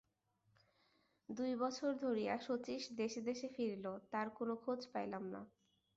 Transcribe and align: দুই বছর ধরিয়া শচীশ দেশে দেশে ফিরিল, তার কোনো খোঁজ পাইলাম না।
দুই 1.29 1.51
বছর 1.55 1.89
ধরিয়া 2.01 2.35
শচীশ 2.39 2.83
দেশে 2.97 3.21
দেশে 3.21 3.47
ফিরিল, 3.55 3.85
তার 4.11 4.27
কোনো 4.37 4.53
খোঁজ 4.63 4.79
পাইলাম 4.93 5.23
না। 5.33 5.41